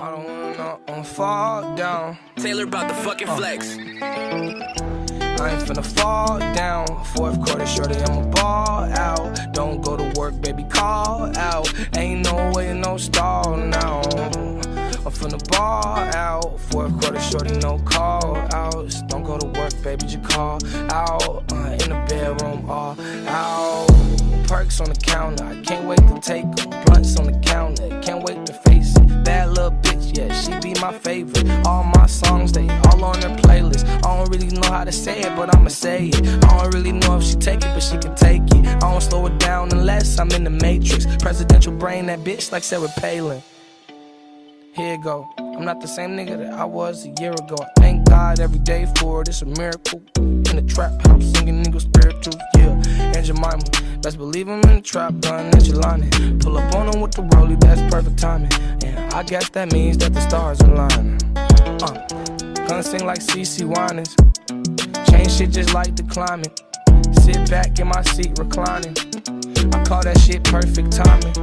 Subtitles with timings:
[0.00, 2.16] I don't wanna know, I'm fall down.
[2.36, 3.76] Taylor about the fucking flex.
[4.00, 6.86] I ain't finna fall down.
[7.16, 9.52] Fourth quarter, shorty, I'ma ball out.
[9.52, 11.72] Don't go to work, baby, call out.
[11.96, 14.02] Ain't no way, no stall now.
[15.04, 16.60] I'm finna ball out.
[16.60, 19.02] Fourth quarter, shorty, no call outs.
[19.02, 20.60] Don't go to work, baby, just call
[20.92, 21.52] out.
[21.52, 22.96] Uh, in the bedroom, all
[23.26, 23.88] out.
[24.46, 26.84] Perks on the counter, I can't wait to take take 'em.
[26.84, 27.37] Blunts on the
[30.92, 31.66] my favorite.
[31.66, 33.84] All my songs, they all on her playlist.
[34.06, 36.44] I don't really know how to say it, but I'ma say it.
[36.44, 38.66] I don't really know if she take it, but she can take it.
[38.66, 41.04] I don't slow it down unless I'm in the matrix.
[41.18, 43.42] Presidential brain, that bitch like Sarah Palin.
[44.74, 45.28] Here go.
[45.38, 47.56] I'm not the same nigga that I was a year ago.
[47.76, 49.28] Thank God every day for it.
[49.28, 50.00] It's a miracle.
[50.16, 52.34] In the trap house, singing niggas spiritual.
[52.56, 52.67] Yeah,
[53.28, 53.58] Jemima.
[54.00, 56.42] Best believe I'm in the trap, gun and Jelani.
[56.42, 58.50] Pull up on him with the rollie, that's perfect timing.
[58.82, 61.18] And I guess that means that the stars are lining.
[61.36, 64.16] Uh, gonna sing like CeCe Winans.
[65.10, 66.58] Change shit just like the climate.
[67.20, 68.96] Sit back in my seat reclining.
[69.74, 71.36] I call that shit perfect timing.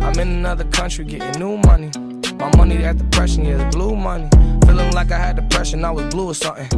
[0.00, 1.90] I'm in another country getting new money.
[2.38, 4.28] My money that depression, yeah, it's blue money.
[4.64, 6.68] Feeling like I had depression, I was blue or something.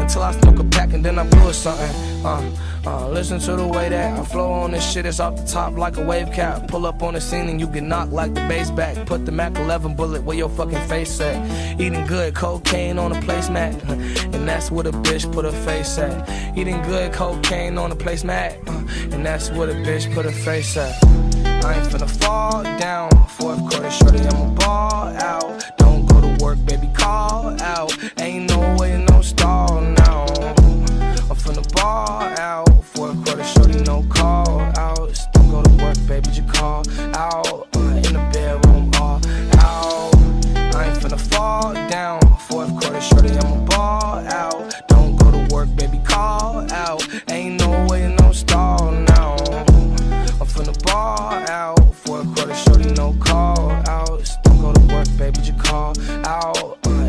[0.00, 2.24] Until I smoke a pack and then I blew or something.
[2.24, 2.50] Uh,
[2.86, 5.76] uh, listen to the way that I flow on this shit, it's off the top
[5.76, 6.68] like a wave cap.
[6.68, 9.04] Pull up on the scene and you get knocked like the bass back.
[9.06, 11.78] Put the Mac 11 bullet where your fucking face at.
[11.78, 13.76] Eating good cocaine on a placemat.
[14.40, 16.56] And that's where the bitch put her face at.
[16.56, 18.56] Eating good cocaine on a placemat.
[19.12, 20.96] And that's where the bitch put her face at.
[21.62, 23.10] I ain't finna fall down.
[34.08, 35.26] call out.
[35.32, 36.84] Don't go to work, baby, Just call
[37.14, 37.68] out.
[37.74, 39.20] Uh, in the bedroom, all
[39.58, 40.14] out.
[40.74, 42.20] I ain't finna fall down.
[42.48, 44.74] Fourth quarter, shorty, I'ma ball out.
[44.88, 47.06] Don't go to work, baby, call out.
[47.28, 49.36] Ain't no way, no stall now.
[50.40, 51.94] I'm finna ball out.
[51.94, 54.36] Fourth quarter, shorty, no call outs.
[54.44, 55.94] Don't go to work, baby, Just call
[56.24, 56.78] out.
[56.86, 56.99] Uh,